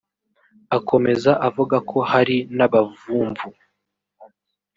[0.77, 3.47] Akomeza avuga ko hari n’abavumvu